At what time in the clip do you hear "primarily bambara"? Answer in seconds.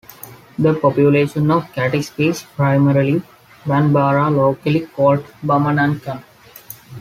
2.55-4.35